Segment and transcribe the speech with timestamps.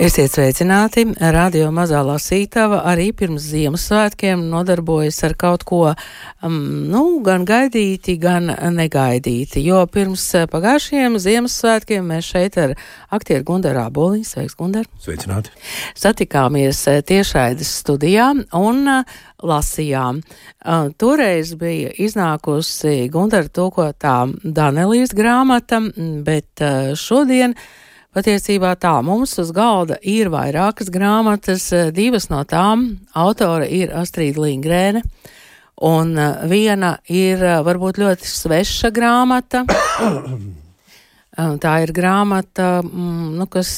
[0.00, 1.02] Esiet sveicināti!
[1.20, 5.80] Radio mazā lasītava arī pirms Ziemassvētkiem nodarbojas ar kaut ko,
[6.40, 6.54] um,
[6.88, 12.72] nu, gan gaidīti, gan negaidīti, jo pirms uh, pagājušajiem Ziemassvētkiem mēs šeit ar
[13.12, 14.88] aktieru Gundaru Āboliņu, sveiks, Gundar!
[15.04, 15.52] Sveicināti!
[16.00, 19.20] Satikāmies uh, tiešraides studijā un uh,
[19.52, 20.22] lasījām.
[20.64, 24.16] Uh, toreiz bija iznākusi Gundara tulkotā
[24.48, 25.84] Danelijas grāmata,
[26.24, 27.58] bet uh, šodien
[28.10, 34.42] Patiesībā tā mums uz galda ir vairākas grāmatas, eh, divas no tām autora ir Astrīda
[34.42, 35.04] Lingrēne,
[35.86, 39.62] un eh, viena ir eh, varbūt ļoti sveša grāmata.
[41.40, 43.70] Tā ir grāmata, mm, nu, kas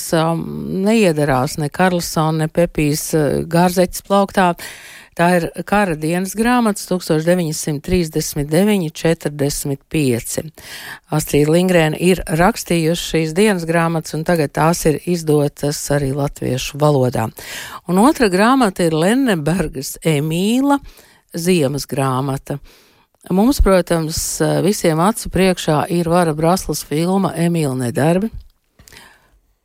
[0.83, 3.13] neiedarās ne Karlsona, ne Pepijas
[3.47, 4.49] Gārzeķis plauktā.
[5.13, 10.47] Tā ir kara dienas grāmatas 1939, 45.
[11.13, 17.29] Astrīda Lingrēna ir rakstījusi šīs dienas grāmatas, un tagad tās ir izdotas arī latviešu valodā.
[17.89, 20.81] Un otra grāmata ir Lennebergas Emīla
[21.37, 22.59] Ziemas grāmata.
[23.31, 28.33] Mums, protams, visiem acu priekšā ir Vara Braslas filma Emīla Nedarbi.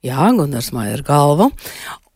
[0.05, 1.49] Jā, Gunārs Maija ar galvu.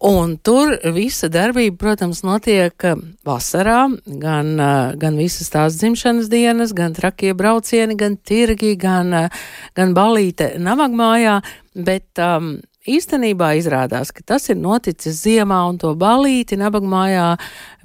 [0.01, 3.83] Un tur visa darbība, protams, notiek uh, vasarā,
[4.23, 9.45] gan, uh, gan visas tās dzimšanas dienas, gan trakie braucieni, gan tirgi, gan, uh,
[9.77, 11.37] gan balīte navagmājā,
[11.85, 12.55] bet um,
[12.89, 17.35] īstenībā izrādās, ka tas ir noticis ziemā un to balīti nabagmājā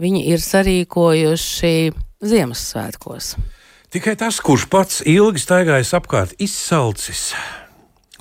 [0.01, 1.77] viņi ir sarīkojuši
[2.27, 3.35] Ziemassvētkos.
[3.93, 7.35] Tikai tas, kurš pats ilgi staigājis apkārt, izsalcis,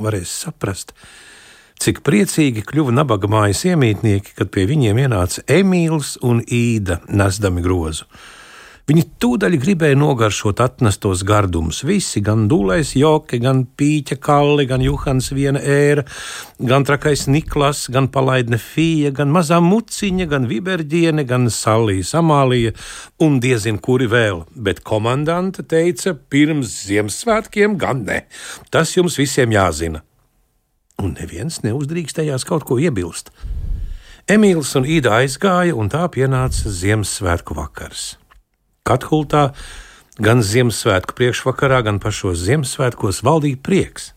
[0.03, 1.24] varēs saprast, ka
[1.81, 8.07] cik priecīgi kļuva nabaga mājas iemītnieki, kad pie viņiem ienāca Emīls un Īda nesdami grozu.
[8.85, 11.79] Viņi tūdaļ gribēja nogaršot atnestos gardumus.
[11.89, 16.03] Visi, gan dūlais joki, gan pīķa kalli, gan Juhans viena ēra,
[16.61, 22.77] gan trakais Niklas, gan palaidne Fija, gan mazā muciņa, gan Viberģiene, gan Salija Samālija
[23.25, 24.45] un diezin kuri vēl.
[24.53, 28.27] Bet komandante teica, pirms Ziemassvētkiem gan ne.
[28.69, 30.05] Tas jums visiem jāzina
[31.01, 33.31] un neviens neuzdrīkstējās kaut ko iebilst.
[34.25, 38.15] Emīls un Īda aizgāja, un tā pienāca Ziemassvētku vakars.
[38.85, 39.51] Kathultā
[40.17, 44.11] gan Ziemassvētku priekšvakarā, gan pašos Ziemassvētkos valdīja prieks.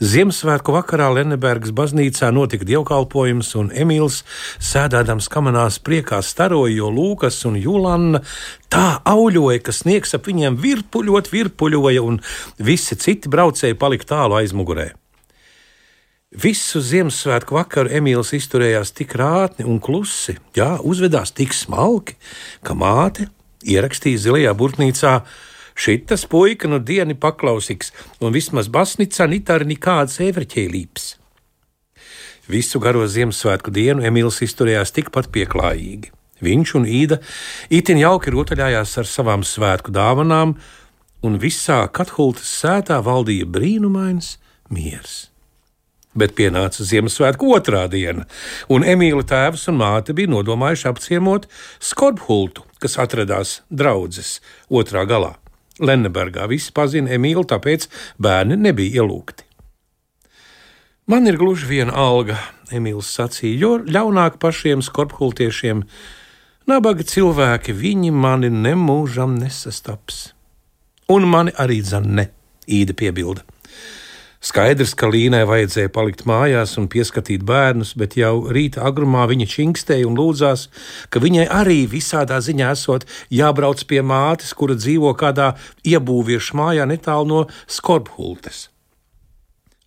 [0.00, 4.22] Ziemassvētku vakarā Lennebergas baznīcā notika dievkalpojums, un Emīls,
[4.64, 8.22] sēdēdams kamanās priekā, staroja, jo Lūkas un Julāna
[8.72, 12.22] tā auļoja, ka sniegs ap viņiem virpuļot, virpuļoja, un
[12.56, 14.92] visi citi braucēji palika tālu aizmugurē.
[16.28, 22.18] Visu Ziemassvētku vakaru Emīls izturējās tik rātni un klusi, jā, uzvedās tik smalki,
[22.60, 23.30] ka māte
[23.64, 25.12] ierakstīja zilajā burtnīcā:
[25.72, 31.06] Šitas puika nu dienu paklausīgs, un vismaz basnicā nitāri nekādas evreķēlības.
[32.52, 36.12] Visu garo Ziemassvētku dienu Emīls izturējās tikpat pieklājīgi.
[36.44, 37.22] Viņš un Īda
[37.72, 40.58] itin jauki rotaļājās ar savām svētku dāvanām,
[41.24, 44.36] un visā Kathultas sētā valdīja brīnumains
[44.68, 45.30] miers
[46.18, 48.26] bet pienāca Ziemassvētku otrā diena,
[48.72, 51.48] un Emīla tēvs un māte bija nodomājuši apciemot
[51.78, 55.36] Skorbhultu, kas atradās draudzes otrā galā.
[55.78, 57.86] Lennebergā visi pazina Emīlu, tāpēc
[58.18, 59.46] bērni nebija ielūgti.
[61.08, 62.36] Man ir gluži viena alga,
[62.74, 65.86] Emīls sacīja, jo ļaunāk pašiem skorpultiešiem
[66.68, 70.34] nabaga cilvēki, viņi mani nemūžam nesastaps.
[71.08, 72.26] Un mani arī dzan ne,
[72.68, 73.46] īda piebilda.
[74.38, 80.06] Skaidrs, ka Līnai vajadzēja palikt mājās un pieskatīt bērnus, bet jau rīta agrumā viņa činkstēja
[80.06, 80.68] un lūdzās,
[81.10, 87.26] ka viņai arī visādā ziņā esot jābrauc pie mātes, kura dzīvo kādā iebūviešu mājā netālu
[87.32, 88.68] no Skorbhultes.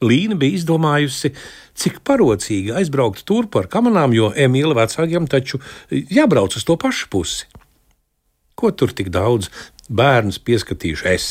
[0.03, 1.31] Līna bija izdomājusi,
[1.77, 7.47] cik parocīgi aizbraukt turp ar kamanām, jo Emīla vecākiem taču jābrauc uz to pašu pusi.
[8.59, 9.47] Ko tur tik daudz
[9.87, 11.29] bērnus pieskatīšu es,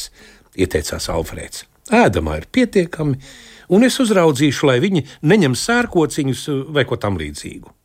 [0.56, 1.69] ieteicās Alfrēds.
[1.90, 3.18] Ēdamā ir pietiekami,
[3.74, 7.76] un es uzraudzīšu, lai viņi neņem sērkociņus vai ko tamlīdzīgu.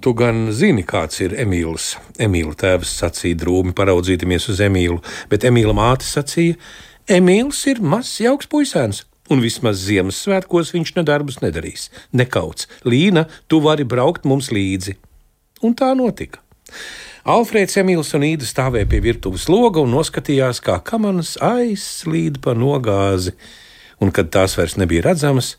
[0.00, 1.94] Tu gan zini, kāds ir Emīls.
[2.22, 6.56] Emīla tēvs sacīja drūmi paraudzīties uz Emīlu, bet Emīla māte sacīja,
[7.10, 11.90] Emīls ir mazs, jauks puisēns, un vismaz Ziemassvētkos viņš nedarbus nedarīs.
[12.16, 14.96] Nekauts, Līna, tu vari braukt mums līdzi.
[15.64, 16.40] Un tā notika.
[17.24, 23.32] Alfrēds Emīls un Īda stāvēja pie virtuves loga un noskatījās, kā kamanas aizslīd pa nogāzi,
[24.04, 25.54] un kad tās vairs nebija redzamas,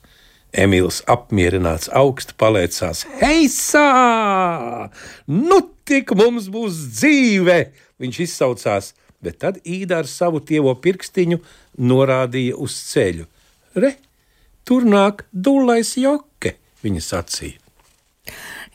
[0.54, 3.82] Emīls apmierināts augstu paliecās: Heisā!
[5.26, 5.60] Nu
[5.90, 7.58] tik mums būs dzīve!
[7.98, 8.94] viņš izsaucās,
[9.26, 11.42] bet tad īda ar savu tievo pirkstiņu
[11.82, 13.26] norādīja uz ceļu.
[13.82, 13.96] Re,
[14.62, 17.65] tur nāk dūlais joke, viņa sacīja.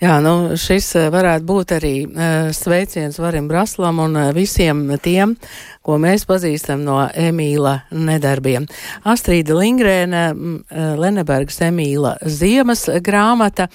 [0.00, 5.34] Jā, nu šis eh, varētu būt arī uh, sveiciens Varim Braslam un uh, visiem tiem,
[5.84, 8.64] ko mēs pazīstam no Emīla nedarbiem.
[9.04, 10.22] Astrīda Lingrēna,
[11.00, 13.68] Lenebergs Emīla Ziemas grāmata.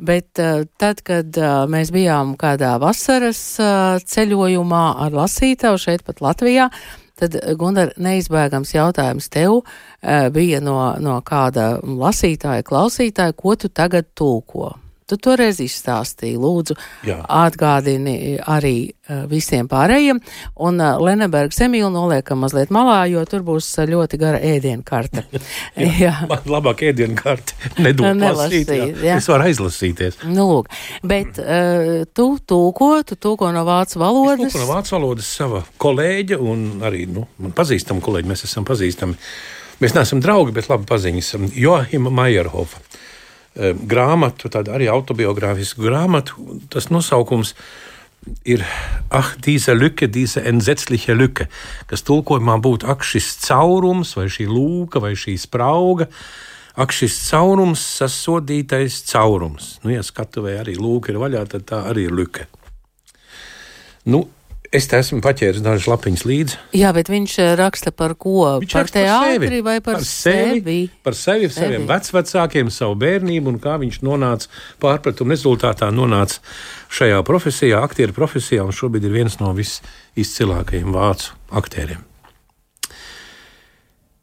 [0.00, 0.40] Bet
[0.80, 1.36] tad, kad
[1.68, 3.42] mēs bijām kādā vasaras
[4.08, 6.70] ceļojumā ar lasītāju šeit pat Latvijā,
[7.20, 9.60] tad Gundar neizbēgams jautājums tev
[10.32, 14.78] bija no, no kāda lasītāja, klausītāja, ko tu tagad tulko?
[15.10, 16.76] Tu toreiz izstāstīji, lūdzu,
[17.08, 17.16] Jā.
[17.26, 20.20] atgādini arī uh, visiem pārējiem,
[20.62, 25.24] un uh, Lenebergs Emīlu noliekam mazliet malā, jo tur būs ļoti gara ēdienu karte.
[25.80, 26.14] jā, jā.
[26.30, 28.86] Man labāk ēdienu karte nedod lasīt, jā.
[28.94, 29.18] jā.
[29.18, 30.20] Es varu aizlasīties.
[30.30, 30.70] Nu, lūk,
[31.02, 34.46] bet uh, tu tūko, tu tūko no vācu valodas.
[34.46, 38.68] Es tūko no vācu valodas sava kolēģa un arī, nu, man pazīstama kolēģi, mēs esam
[38.68, 39.18] pazīstami.
[39.80, 41.34] Mēs neesam draugi, bet labi paziņas.
[41.56, 42.82] Joachima Maierhofa
[43.54, 46.58] grāmatu, tādu arī autobiogrāfisku grāmatu.
[46.70, 47.54] Tas nosaukums
[48.44, 48.64] ir
[49.10, 51.48] Ah, diese Lücke, diese entsetzliche Lücke,
[51.90, 56.06] kas tulkojumā būtu ak, šis caurums, vai šī lūka, vai šī sprauga.
[56.78, 59.80] Ak, šis caurums, sasodītais caurums.
[59.82, 62.46] Nu, ja skatuvē arī lūka ir vaļā, tad tā arī ir luka.
[64.06, 64.28] Nu,
[64.70, 66.58] Es te esmu paķēris dažas lapiņas līdzi.
[66.78, 68.60] Jā, bet viņš eh, raksta par ko?
[68.62, 70.60] Viņš par teātri vai par, par sevi?
[70.60, 70.76] sevi?
[71.02, 71.56] Par sevi, sevi.
[71.56, 74.46] saviem vecvecākiem, savu bērnību un kā viņš nonāca
[74.78, 76.38] pārpratuma rezultātā nonāca
[76.86, 82.06] šajā profesijā, aktieru profesijā, un šobrīd ir viens no visizcilākajiem vācu aktieriem.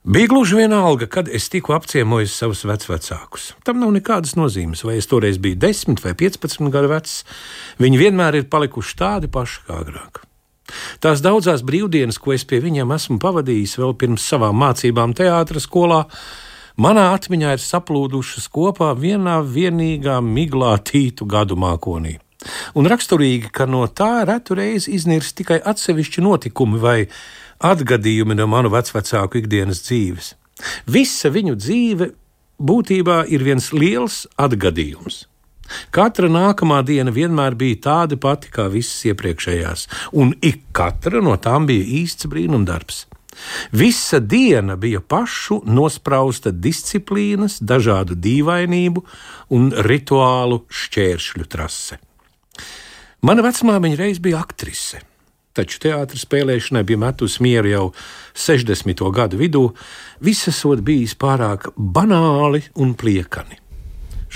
[0.07, 3.49] Bija gluži vienalga, kad es tikko apciemoju savus vecākus.
[3.67, 7.17] Tam nav nekādas nozīmes, vai es toreiz biju 10 vai 15 gadu vecs.
[7.83, 10.23] Viņi vienmēr ir palikuši tādi paši kā agrāk.
[11.03, 16.03] Tās daudzās brīvdienas, ko es pie viņiem esmu pavadījis vēl pirms savām mācībām teātras skolā,
[16.77, 22.17] manā atmiņā ir saplūdušas kopā vienā vienīgā miglā tītu gadu mākonī.
[22.77, 26.99] Un raksturīgi, ka no tā retu reizi iznīrs tikai atsevišķi notikumi vai
[27.65, 30.35] atgadījumi no manu vecvecāku ikdienas dzīves.
[30.89, 32.11] Visa viņu dzīve
[32.57, 35.25] būtībā ir viens liels atgadījums.
[35.91, 41.67] Katra nākamā diena vienmēr bija tāda pati kā visas iepriekšējās, un ik katra no tām
[41.69, 43.05] bija īsts brīnumdarbs.
[43.71, 49.03] Visa diena bija pašu nosprausta disciplīnas, dažādu dīvainību
[49.53, 51.99] un rituālu šķēršļu trase.
[53.21, 55.01] Mana vecmāmiņa reiz bija aktrise,
[55.57, 57.85] taču teātris spēlēšanai bija metus mieru jau
[58.37, 59.05] 60.
[59.13, 59.63] gadu vidū,
[60.21, 63.66] visas esot bijis pārāk banāli un pliekani.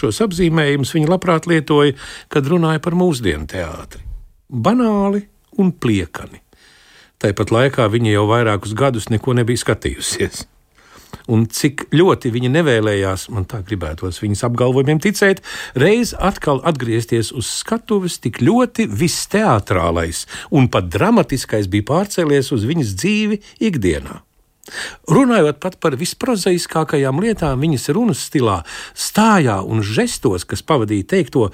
[0.02, 1.94] Šos apzīmējumus viņa labprāt lietoja,
[2.32, 4.02] kad runāja par mūsdienu teātri.
[4.50, 5.28] Banāli
[5.62, 6.42] un pliekani.
[7.22, 10.48] Tāpat laikā viņa jau vairākus gadus neko nebija skatījusies.
[11.32, 15.44] Un cik ļoti viņa nevēlējās, man tā gribētos viņas apgalvojumiem ticēt,
[15.78, 22.66] reiz atkal atgriezties uz skatuves, tik ļoti viss teātrālais un pat dramatiskais bija pārcēlies uz
[22.66, 24.18] viņas dzīvi ikdienā.
[25.12, 28.62] Runājot pat par visprozaiskākajām lietām, viņas runas stilā,
[28.96, 31.50] stājā un žestos, kas pavadīja teikto,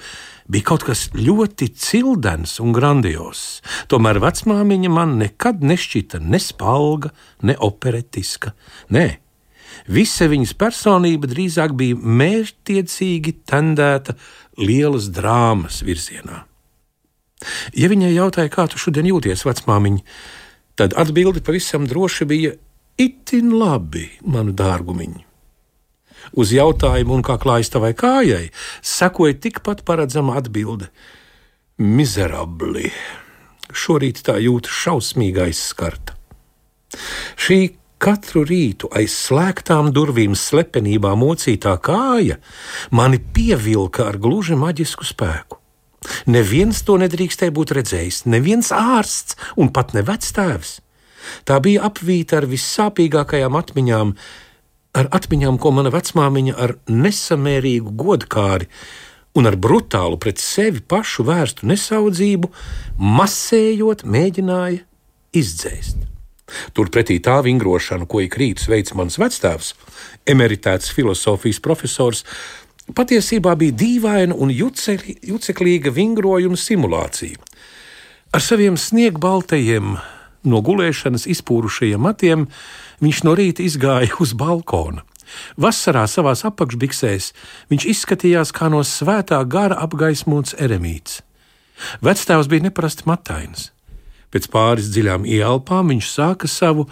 [0.48, 3.60] bija kaut kas ļoti cildens un grandios.
[3.90, 8.54] Tomēr vecmāmiņa man nekad nešķita ne spalga, ne operetiska.
[8.94, 9.06] Nē,
[9.90, 14.16] visa viņas personība drīzāk bija mērķtiecīgi tendēta
[14.58, 16.44] lielas drāmas virzienā.
[17.78, 20.02] Ja viņai jautāja, kā tu šodien jūties, vecmāmiņa,
[20.78, 22.56] tad atbilde pavisam droši bija
[22.98, 25.22] Itin labi, manu dārgumiņu.
[26.34, 28.48] Uz jautājumu, un kā klājas tavai kājai,
[28.82, 30.90] sekoja tikpat paredzama atbilde:
[31.78, 32.90] Miserabli!
[33.68, 36.16] Šorīt tā jūtas šausmīgi aizskarta.
[37.38, 37.60] Šī
[38.02, 42.38] katru rītu aiz slēgtām durvīm slepenībā mocītā kāja
[42.90, 45.60] mani pievilka ar gluži maģisku spēku.
[46.30, 50.78] Neviens to nedrīkstēja būt redzējis, neviens ārsts un pat ne vectēvs.
[51.48, 54.14] Tā bija apvīta ar vissāpīgākajām atmiņām,
[54.98, 58.68] ar atmiņām, ko mana vecmāmiņa ar nesamērīgu godkāri
[59.38, 62.50] un ar brutālu pret sevi pašu vērstu nesaudzību,
[62.98, 64.82] masējot, mēģināja
[65.38, 66.06] izdzēst.
[66.72, 69.74] Turpretī tā vingrošana, ko ik rīts veids mans vectēvs,
[70.32, 72.24] emeritēts filozofijas profesors,
[72.96, 77.36] patiesībā bija dīvaina un juceklīga vingrojuma simulācija.
[78.32, 79.96] Ar saviem sniegbaltajiem,
[80.44, 82.46] no gulēšanas izpūrušajiem matiem,
[83.02, 85.04] viņš no rīta izgāja uz balkona.
[85.60, 87.32] Vasarā savā apakšbiksēs
[87.70, 91.20] viņš izskatījās kā no svētā gara apgaismots eremīts.
[92.02, 93.70] Vectēvs bija neparasti matains.
[94.32, 96.88] Pēc pāris dziļām ielpām viņš sāka savu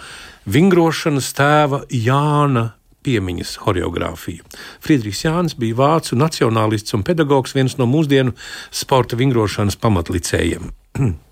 [0.48, 2.70] vingrošanas tēva Jāna
[3.06, 4.46] piemiņas choreogrāfiju.
[4.82, 8.34] Friedrichs Jānis bija vācu nacionālists un pedagogs, viens no mūsdienu
[8.74, 10.72] sporta vingrošanas pamatlicējiem.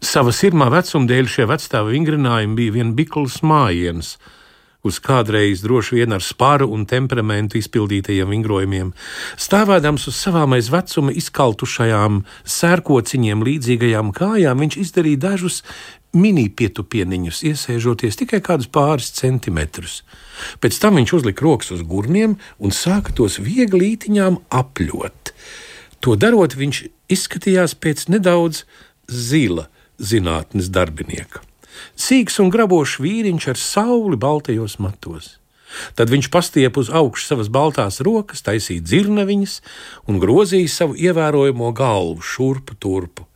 [0.00, 4.14] Sava sirmā vecuma dēļ šie vecstāva vingrinājumi bija vien bikls mājiens,
[4.80, 8.94] uz kādreiz droši vien ar spāru un temperamentu izpildītajiem vingrojumiem,
[9.36, 15.58] stāvēdams uz savām aiz vecuma izkaltušajām sērkociņiem līdzīgajām kājām, viņš izdarīja dažus
[16.16, 19.98] mini pietupieniņus, iesēžoties tikai kādus pāris centimetrus.
[20.64, 25.34] Pēc tam viņš uzlika rokas uz gurniem un sāka tos viegli ītiņām apļot.
[26.00, 28.64] To darot, viņš izskatījās pēc nedaudz
[29.04, 29.68] zila
[30.00, 31.44] zinātnes darbinieka.
[31.96, 35.36] Sīgs un grabošs vīriņš ar sauli baltajos matos.
[35.94, 39.56] Tad viņš pastiep uz augšu savas baltās rokas, taisīja dzirnaviņas
[40.10, 43.26] un grozīja savu ievērojamo galvu šurpu turpu.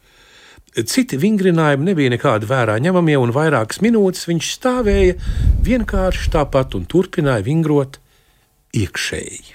[0.74, 5.14] Citi vingrinājumi nebija nekādi vērā ņemamie, un vairākas minūtes viņš stāvēja
[5.62, 8.00] vienkārši tāpat un turpināja vingrot
[8.74, 9.54] iekšēji.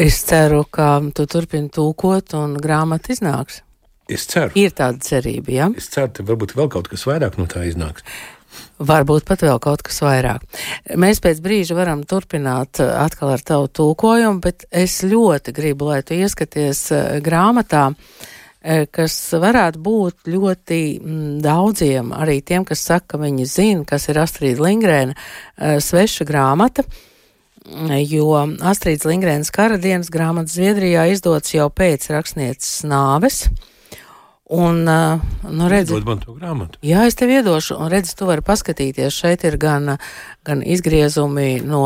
[0.00, 3.60] Es ceru, ka tu turpini tūkot un grāmata iznāks.
[4.10, 4.52] Es ceru.
[4.60, 5.68] Ir tāda cerība, ja?
[5.78, 8.04] Es ceru, ka varbūt vēl kaut kas vairāk no tā iznāks.
[8.84, 10.44] Varbūt pat vēl kaut kas vairāk.
[11.00, 16.02] Mēs pēc brīža varam turpināt uh, atkal ar tavu tulkojumu, bet es ļoti gribu, lai
[16.06, 23.14] tu ieskaties uh, grāmatā, uh, kas varētu būt ļoti mm, daudziem, arī tiem, kas saka,
[23.14, 26.86] ka viņi zina, kas ir Astrīda Lingrēna sveša grāmata
[28.04, 28.26] jo
[28.60, 33.46] Astrīdas Lingrēnas karadienas grāmatas Zviedrijā izdots jau pēc rakstnieces nāves.
[34.44, 34.82] Un,
[35.50, 36.76] nu, redzi, Dod man to grāmatu.
[36.84, 39.16] Jā, es tev iedošu, un redzi, tu vari paskatīties.
[39.16, 39.94] Šeit ir gan,
[40.44, 41.84] gan izgriezumi no,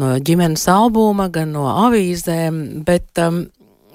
[0.00, 3.20] no ģimenes albuma, gan no avīzēm, bet,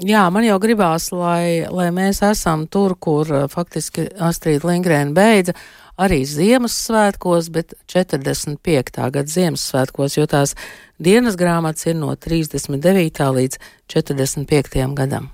[0.05, 5.57] jā, man jau gribās, lai, lai mēs esam tur, kur faktiski Astrid Lingrēna beidza,
[5.97, 8.99] arī Ziemassvētkos, bet 45.
[9.01, 10.53] gada Ziemassvētkos, jo tās
[11.01, 13.31] dienas grāmatas ir no 39.
[13.39, 13.57] līdz
[13.89, 14.93] 45.
[14.93, 15.31] gadam.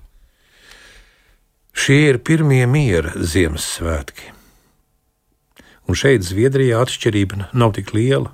[1.71, 4.31] Šie ir pirmie miera Ziemassvētki.
[5.87, 8.31] Un šeit, Zviedrijā, atšķirība nav tik liela.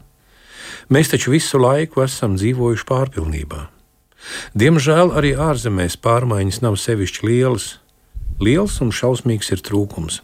[0.93, 3.67] Mēs taču visu laiku esam dzīvojuši pārpilnībā.
[4.57, 7.67] Diemžēl arī ārzemēs pārmaiņas nav sevišķi lielas.
[8.43, 10.21] Liels un šausmīgs ir trūkums.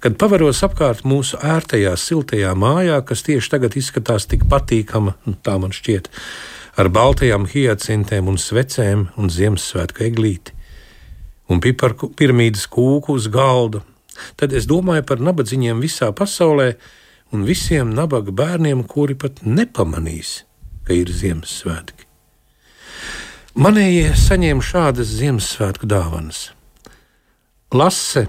[0.00, 5.56] Kad pavaros apkārt mūsu ērtajā, siltajā mājā, kas tieši tagad izskatās tik patīkama, nu, tā
[5.58, 6.10] man šķiet,
[6.78, 10.54] ar baltajām hiacintēm un svecēm un Ziemassvētku eglīti,
[11.50, 13.82] un piparku piramīdas kūku uz galda,
[14.40, 16.74] tad es domāju par nabadzīgiem visā pasaulē
[17.34, 20.42] un visiem nabaga bērniem, kuri pat nepamanīs,
[20.86, 22.06] ka ir Ziemassvētki.
[23.54, 26.48] Manējie saņēma šādas Ziemassvētku dāvanas.
[27.74, 28.26] Lase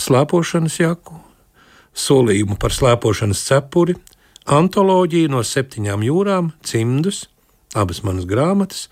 [0.00, 1.18] slēpošanas jaku,
[1.94, 3.96] solījumu par slēpošanas cepuri,
[4.44, 7.26] antoloģiju no septiņām jūrām, cimdus,
[7.76, 8.88] abas manas grāmatas,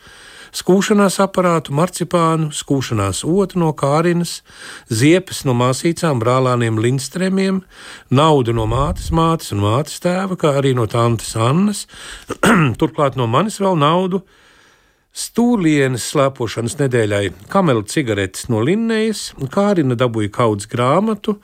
[0.52, 4.40] skūšanās aparātu, marcipānu, skūšanās otu no kārinas,
[4.92, 7.62] ziepes no māsīcām, brālāniem Lindstrēmiem,
[8.12, 11.86] naudu no mātes, mātes un mātes tēva, kā arī no tantes Annas,
[12.80, 14.22] turklāt no manis vēl naudu.
[15.12, 21.36] Stūlienes slēpošanas nedēļai, kamela cigaretes no Linnējas, Kārina dabūja kaudzes grāmatu,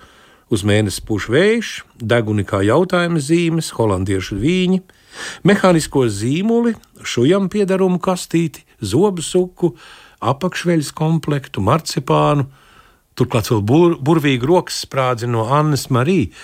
[0.49, 4.81] uz mēnesi pūš vējš, deguni kā jautājuma zīmes, holandiešu vīņi,
[5.49, 6.73] mehānisko zīmuli,
[7.05, 9.75] šujam piedarumu kastīti, zobu suku,
[10.19, 12.49] apakšveļas komplektu, marcipānu,
[13.19, 16.35] turklāt vēl bur, burvīgu rokas sprādzi no Annas Marijas,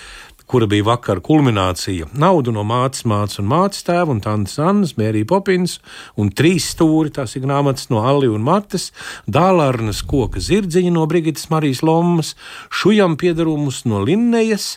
[0.46, 2.10] kura bija vakar kulminācija.
[2.12, 5.78] Naudu no mātes, mātes un mātes tēva un tantes Annas, Mērija Popins
[6.20, 8.90] un trīs stūri, tās ir grāmatas no Alli un Mates,
[9.24, 12.34] dālārnas koka zirdziņa no Brigitas Marijas Lomas,
[12.68, 14.76] šujam piedarumus no Linnejas.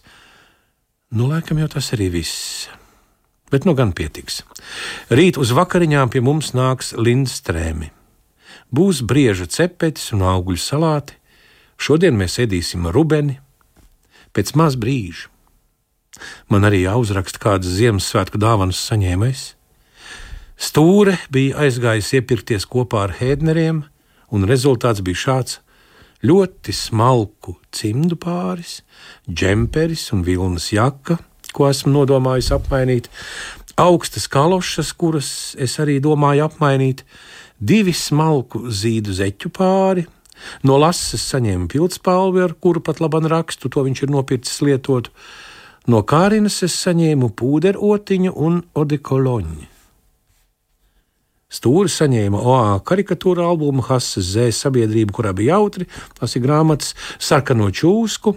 [1.11, 2.67] Nu, laikam jau tas arī viss.
[3.51, 4.41] Bet nu gan pietiks.
[5.07, 7.93] Rīt uz vakariņām pie mums nāks Lindstrēmi.
[8.75, 11.15] Būs brieža cepetis un augļu salāti.
[11.79, 13.37] Šodien mēs ēdīsim rubeni
[14.35, 15.29] pēc maz brīža.
[16.49, 19.43] Man arī jāuzraksta kādas Ziemassvētku dāvanas saņēmējs.
[20.57, 23.83] Stūre bija aizgājis iepirkties kopā ar Hēdneriem,
[24.33, 25.59] un rezultāts bija šāds:
[26.25, 28.81] ļoti smalku cimdu pāris,
[29.29, 31.19] džemperis un vilnas jaka,
[31.57, 33.09] ko esmu nodomājis apmainīt,
[33.81, 37.03] augstas kalošas, kuras es arī domāju apmainīt,
[37.57, 40.05] divi smalku zīdu zeķu pāri.
[40.61, 45.13] No lases saņēmu pildspalvi, ar kuru pat laban rakstu, to viņš ir nopircis lietotu
[45.87, 49.67] No Kārinas es saņēmu pūderotiņu un odekoloņu.
[51.47, 55.87] Stūri saņēma OA karikatūra albumu, Hasas Zēs sabiedrība, kurā bija jautri,
[56.19, 56.91] tas ir grāmatas,
[57.23, 58.33] sarkano čūsku,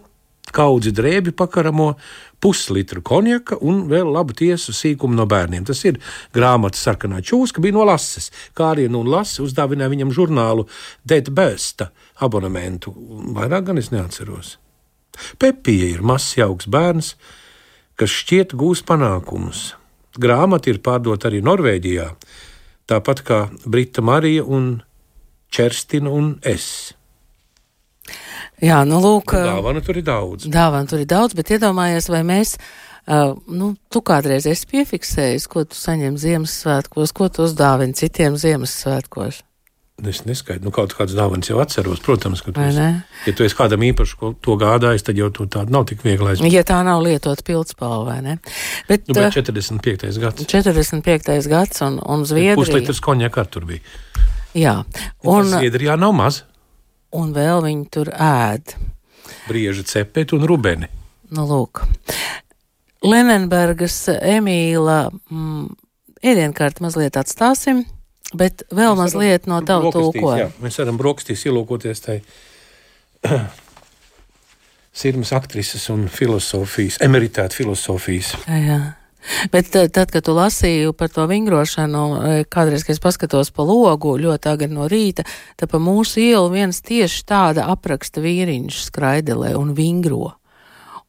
[0.54, 1.96] kaudzi drēbi pakaramo,
[2.40, 5.66] puslitru konjaka un vēl labu tiesu sīkumu no bērniem.
[5.68, 6.00] Tas ir
[6.34, 8.30] grāmatas sarkanā čūska, bija no lases.
[8.56, 10.66] Kā arī nu lasa uzdāvināja viņam žurnālu
[11.04, 12.94] Dead Besta abonementu.
[13.36, 14.56] Vairāk gan es neatceros.
[15.38, 17.14] Pepija ir mazs jauks bērns,
[18.00, 19.74] kas šķiet gūs panākumus.
[20.20, 22.08] Grāmata ir pārdota arī Norvēģijā
[22.90, 24.80] tāpat kā Brita Marija un
[25.50, 26.94] Čerstina un es.
[28.60, 29.34] Jā, nu lūk.
[29.34, 30.48] Dāvana tur ir daudz.
[30.52, 32.56] Dāvana tur ir daudz, bet iedomājies, vai mēs,
[33.08, 39.44] uh, nu, tu kādreiz esi piefiksējis, ko tu saņem Ziemassvētkos, ko tu uzdāvini citiem Ziemassvētkos?
[40.08, 42.00] Es neskaidu, nu, kaut kādas dāvanas jau atceros.
[42.04, 42.84] Protams, ka tu esi,
[43.26, 46.54] ja tu esi kādam īpaši to gādājis, tad jau tu tādu nav tik viegli aizmirst.
[46.54, 48.36] Ja tā nav lietot pildspalva, vai ne?
[48.88, 50.08] Bet, nu, bet 45.
[50.22, 50.46] gads.
[50.48, 51.50] 45.
[51.52, 52.56] gads un, un Zviedrija.
[52.60, 53.84] Puslitrs konjaka tur bija.
[54.56, 54.78] Jā.
[55.28, 56.44] Un Zviedrijā nav maz.
[57.16, 58.76] Un vēl viņi tur ēd.
[59.48, 60.90] Brieža cepeti un rubeni.
[61.34, 61.82] Nu, lūk.
[63.06, 65.66] Lenenbergas Emīla mm,
[66.26, 67.84] ēdienkārti mazliet atstāsim.
[68.36, 70.52] Bet vēl mēs mazliet no tava tulkojuma.
[70.62, 72.20] Mēs varam brokastīs ielūkoties tai
[75.02, 78.36] sirmas aktrises un filozofijas, emeritēta filozofijas.
[78.46, 78.80] Jā.
[79.52, 84.16] Bet tad, kad tu lasīji par to vingrošanu, e, kādreiz, kad es paskatos pa logu
[84.20, 85.26] ļoti agri no rīta,
[85.60, 90.34] tad pa mūsu ielu viens tieši tāda apraksta vīriņš skraidelē un vingro.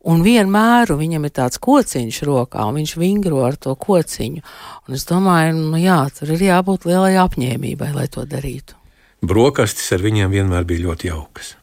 [0.01, 4.41] Un vienmēr viņam ir tāds kociņš rokā, un viņš vingro ar to kociņu.
[4.87, 8.79] Un es domāju, nu jā, tur ir jābūt lielai apņēmībai, lai to darītu.
[9.21, 11.53] Brokastis ar viņiem vienmēr bija ļoti jaukas.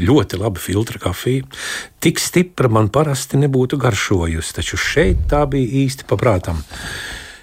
[0.00, 1.44] Ļoti laba filtra kafija.
[2.00, 6.62] Tik stipra man parasti nebūtu garšojusi, taču šeit tā bija īsti paprātam.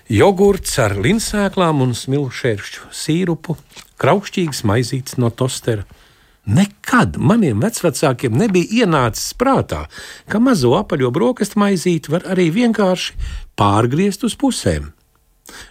[0.09, 3.57] Jogurts ar linsēklām un smilšķēršļu sīrupu,
[4.01, 5.85] kraukšķīgs maizītes no tostera
[6.49, 9.83] Nekad maniem vecākiem nebija ienācis prātā,
[10.25, 13.17] ka mazo apaļo brokastu maizīti var arī vienkārši
[13.59, 14.89] pārgriezt uz pusēm.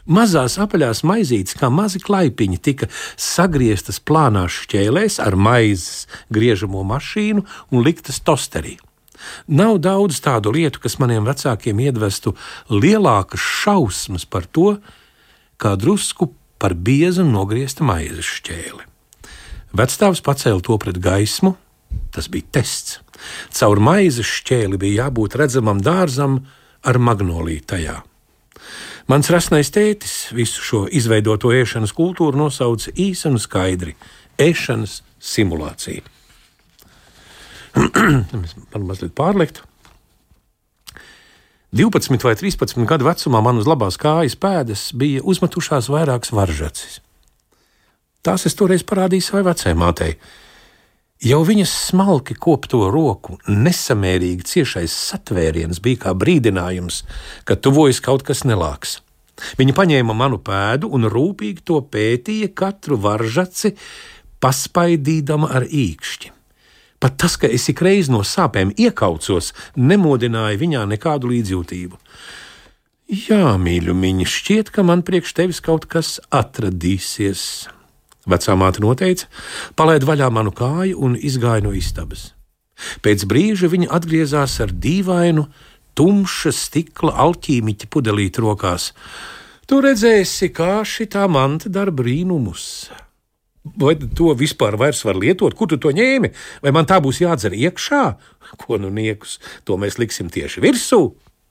[0.08, 7.84] Mazās apaļās maizītes, kā mazi klaipiņi, tika sagrieztas plānās šķēlēs ar maizes griežamo mašīnu un
[7.84, 8.78] liktas tosterī.
[9.50, 12.34] Nav daudz tādu lietu, kas maniem vecākiem iedvestu
[12.70, 14.76] lielākas šausmas par to,
[15.58, 18.86] kā drusku par biezu nogriezta maizes šķēli.
[19.78, 21.54] Vecstāvs pacēla to pret gaismu,
[22.14, 23.00] tas bija tests.
[23.54, 26.40] Caur maizes šķēli bija jābūt redzamam dārzam
[26.86, 27.98] ar magnoliju tajā.
[29.08, 33.94] Mans rasnais tētis visu šo izveidoto ēšanas kultūru nosauca īsi un skaidri-
[34.48, 36.02] ēšanas simulācija.
[38.74, 39.62] Man mazliet pārlikt.
[41.72, 47.00] 12 vai 13 gadu vecumā man uz labās kājas pēdas bija uzmetušās vairākas varžacis.
[48.24, 49.76] Tās es toreiz parādīju savai vecajai
[51.18, 57.00] Jau viņas smalki kopto roku, nesamērīgi ciešais satvēriens bija kā brīdinājums,
[57.42, 59.00] ka tuvojas kaut kas nelāks.
[59.58, 63.72] Viņa paņēma manu pēdu un rūpīgi to pētīja katru varžaci,
[64.38, 66.30] paspaidīdama ar īkšķi.
[67.02, 71.98] Pat tas, ka es ikreiz no sāpēm iekaucos, nemodināja viņā nekādu līdzjūtību.
[73.26, 77.42] Jā, mīļumiņa, šķiet, ka man priekš tevis kaut kas atradīsies,
[78.28, 79.28] Vecā māte noteica,
[79.76, 82.32] palaid vaļā manu kāju un izgāja no istabas.
[83.02, 85.48] Pēc brīža viņa atgriezās ar dīvainu,
[85.98, 88.92] tumša stikla alķīmiķa pudelīti rokās.
[89.68, 92.88] Tu redzēsi, kā šī manta dara brīnumus.
[93.76, 95.54] Vai to vispār var lietot?
[95.54, 96.30] Kur tu to ņēmi?
[96.62, 98.04] Vai man tā būs jādzer iekšā?
[98.56, 101.02] Ko nu niekus, to mēs liksim tieši virsū?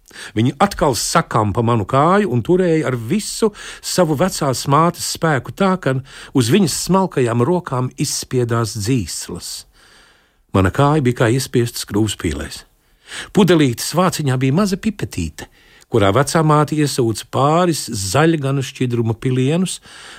[0.08, 3.50] Viņa atkal sakampa manu kāju un turēja ar visu
[3.84, 5.98] savu vecās mātes spēku tā, ka
[6.38, 9.52] uz viņas smalkajām rokām izspiedās dzīslas.
[10.56, 12.64] Mana kāja bija kā iespiesta skrūvspīlēs.
[13.36, 15.48] Pudelītes vāciņā bija maza pipetīte,
[15.94, 19.78] kurā vecā māte iesūca pāris zaļgana šķidruma pilienus,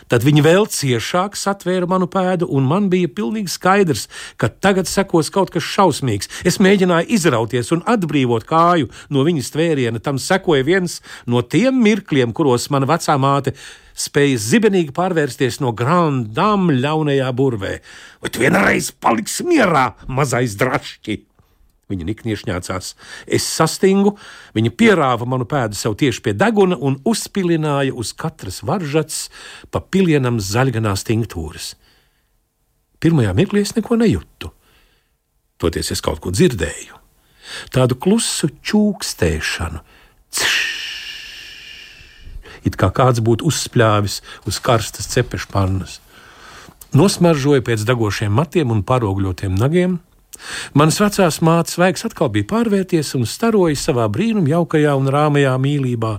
[0.08, 4.06] tad viņa vēl ciešāk satvēra manu pēdu, un man bija pilnīgi skaidrs,
[4.40, 6.30] ka tagad sekos kaut kas šausmīgs.
[6.48, 10.00] Es mēģināju izrauties un atbrīvot kāju no viņas tvēriena.
[10.00, 13.54] Tam sekoja viens no tiem mirkļiem, kuros mana vecā māte
[13.98, 17.78] spēja zibenīgi pārvērsties no grandām ļaunajā burvē.
[18.22, 21.27] Vai tu vienreiz paliksi mierā, mazais drašķi?
[21.88, 22.90] Viņa nikniešņācās.
[23.24, 24.14] Es sastingu,
[24.56, 29.28] viņa pierāva manu pēdu sev tieši pie deguna un uzpilināja uz katras varžats
[29.72, 31.72] pa pilienam zaļganās tinktūras.
[33.00, 34.52] Pirmajā mirklī es neko nejūtu.
[35.58, 37.00] Toties es kaut ko dzirdēju.
[37.72, 39.80] Tādu klusu čūkstēšanu.
[40.28, 40.78] Cš!
[42.68, 45.98] it kā kāds būtu uzspļāvis uz karstas cepešu pannas.
[46.96, 49.98] Nosmaržoja pēc dagošiem matiem un parogļotiem nagiem.
[50.78, 56.12] Manas vecās mātes vaigs atkal bija pārvērties un staroja savā brīnum jaukajā un rāmajā mīlībā.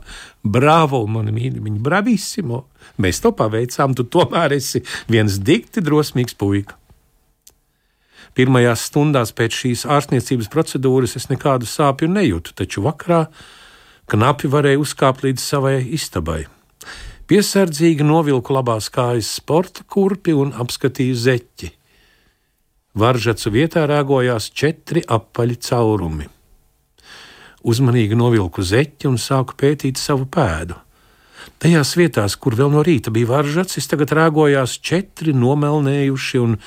[0.44, 2.66] Bravo, mani mīļiņi, bravissimo!
[3.00, 6.76] Mēs to paveicām, tu tomēr esi viens dikti drosmīgs puika.
[8.38, 13.26] Pirmajās stundās pēc šīs ārstniecības procedūras es nekādu sāpju nejūtu, taču vakarā
[14.10, 16.44] knapi varēju uzkāpt līdz savai istabai.
[17.30, 21.74] Piesardzīgi novilku labās kājas sporta kurpi un apskatīju zeķi.
[22.98, 26.26] Varžacu vietā rāgojās četri apaļi caurumi.
[27.62, 30.78] Uzmanīgi novilku zeķi un sāku pētīt savu pēdu.
[31.60, 36.58] Tajās vietās, kur vēl no rīta bija varžacis, tagad rāgojās četri nomelnējuši un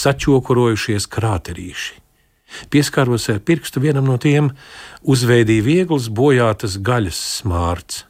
[0.00, 1.98] sačokurojušies krāterīši.
[2.72, 4.50] Pieskāros ar pirkstu vienam no tiem,
[5.06, 8.09] uzveidīja viegls bojātas gaļas smārts.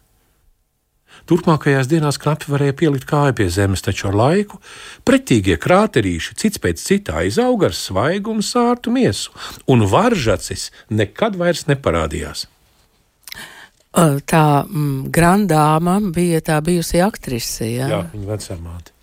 [1.31, 4.57] Turpmākajās dienās knapi varēja pielikt kāju pie zemes, taču ar laiku
[5.07, 9.31] pretīgie krāterīši cits pēc cita aizauga ar svaigu un sārtu miesu,
[9.71, 12.49] un varžacis nekad vairs neparādījās.
[13.91, 17.69] Tā mm, grandāma bija tā bijusi aktrise.
[17.77, 17.87] Ja?
[17.91, 18.95] Jā, viņa vecāmāte.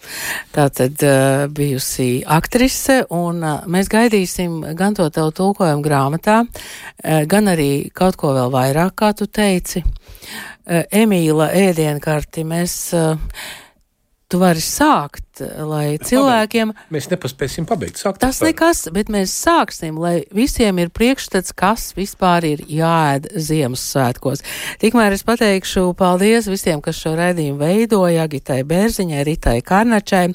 [0.56, 7.24] Tā tad uh, bijusi aktrise, un uh, mēs gaidīsim gan to tavu tulkojumu grāmatā, uh,
[7.28, 9.84] gan arī kaut ko vēl vairāk, kā tu teici.
[9.84, 10.07] Uh,
[10.68, 12.82] Emīla ēdienkarti mēs.
[12.98, 13.16] Uh,
[14.28, 16.74] tu vari sākt, lai cilvēkiem.
[16.74, 16.92] Pabeigt.
[16.94, 18.00] Mēs nepaspēsim pabeigt.
[18.02, 18.50] Sākt tas par...
[18.50, 24.44] nekas, bet mēs sāksim, lai visiem ir priekšstats, kas vispār ir jāēd Ziemassvētkos.
[24.84, 30.26] Tikmēr es pateikšu paldies visiem, kas šo raidījumu veidoja, Agitai Bērziņai, Ritai Karnačai,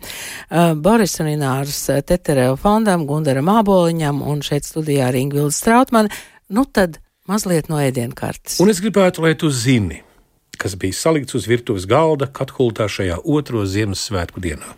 [0.80, 6.08] Boris un Ināras Tetereva fondam, Gundaram Āboliņam un šeit studijā Ringvilds Strautman.
[6.52, 6.96] Nu tad
[7.28, 8.56] mazliet no ēdienkartes.
[8.64, 10.00] Un es gribētu, lai tu zini
[10.58, 14.74] kas bija salikts uz virtuves galda katkultā šajā otro Ziemassvētku dienā.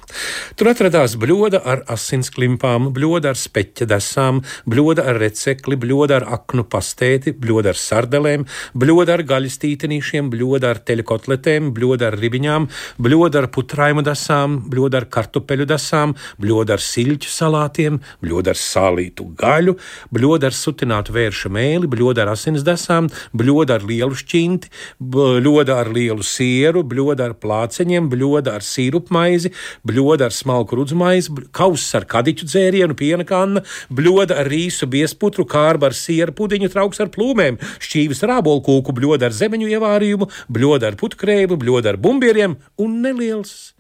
[0.57, 6.65] Tur atradās bļoda ar asinsklimpām, bļoda ar speķa desām, bļoda ar recekli, bļoda ar aknu
[6.71, 8.47] pastēti, bļoda ar sardelēm,
[8.79, 12.69] bļoda ar gaļas tītenīšiem, bļoda ar teļkotletēm, bļoda ar ribiņām,
[13.05, 19.29] bļoda ar putraimu desām, bļoda ar kartupeļu desām, bļoda ar siļķu salātiem, bļoda ar sālītu
[19.43, 19.77] gaļu,
[20.15, 25.81] bļoda ar sutinātu vērša mēli, bļoda ar asins desām, bļoda ar lielu šķinti, bļoda bļoda
[25.81, 29.51] ar lielu sieru, bļoda ar plāceņiem, bļoda ar sīrupmaizi,
[29.87, 35.89] bļoda ar smalku rudzmaizi, kauss ar kadiķu dzērienu, piena kanna, bļoda ar rīsu biesputru, kārba
[35.89, 40.99] ar sieru pudiņu, trauks ar plūmēm, šķīvis ar ābolkūku, bļoda ar zemeņu ievārījumu, bļoda ar
[41.01, 43.73] putkrēbu, bļoda ar bumbieriem un neliels,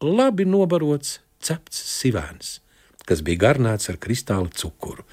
[0.00, 2.60] labi nobarots cepts sivēns,
[3.04, 5.04] kas bija garnāts ar kristāla cukuru.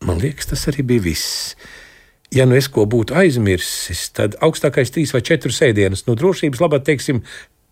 [0.00, 1.54] Man liekas, tas arī bija viss
[2.34, 6.86] ja nu es ko būtu aizmirsis, tad augstākais trīs vai četrus ēdienus, no drošības labāk
[6.88, 7.22] teiksim,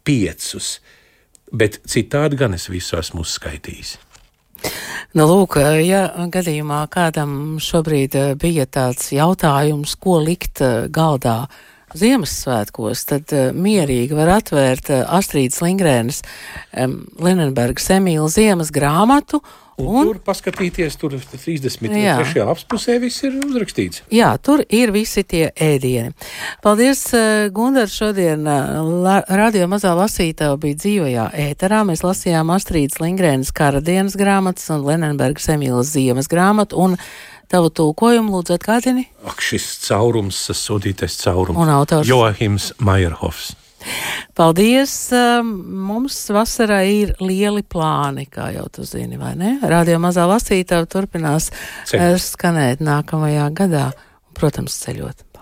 [0.04, 0.78] piecus.
[1.54, 3.96] Bet citādi gan es visu esmu uzskaitījis.
[5.14, 11.44] Nu, lūk, ja gadījumā kādam šobrīd eh, bija tāds jautājums, ko likt eh, galdā
[11.94, 16.24] Ziemassvētkos, tad uh, mierīgi var atvērt Astrīdas Lingrēnas
[17.22, 19.38] Linenbergas Emīla Ziemas grāmatu
[19.80, 22.44] Un, un tur paskatīties, tur 33.
[22.46, 24.04] lapspusē viss ir uzrakstīts.
[24.14, 26.14] Jā, tur ir visi tie ēdieni.
[26.62, 31.82] Paldies, uh, Gundar, šodien uh, radio mazā lasītava bija dzīvajā ēterā.
[31.88, 36.94] Mēs lasījām Astrīdas Lingrēnas kara dienas grāmatas un Lenenbergas Emīlas ziemas grāmatu un
[37.50, 39.08] tavu tulkojumu lūdzu atgādini.
[39.26, 41.58] Ak, šis caurums, sodītais caurums.
[41.58, 42.08] Un autors.
[42.08, 43.56] Joahims Maierhofs.
[44.34, 44.94] Paldies!
[45.14, 45.52] Um,
[45.88, 49.56] mums vasarā ir lieli plāni, kā jau tu zini, vai ne?
[49.62, 51.50] Radio mazā lasītāja turpinās
[51.90, 52.24] Ceļot.
[52.24, 55.33] skanēt nākamajā gadā, un, protams, ceļot.